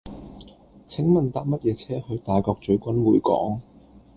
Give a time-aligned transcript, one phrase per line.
[0.87, 3.61] 請問搭乜嘢車去大角嘴君匯港